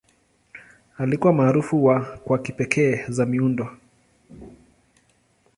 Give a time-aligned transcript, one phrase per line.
[0.97, 3.77] Alikuwa maarufu kwa kipekee za miundo.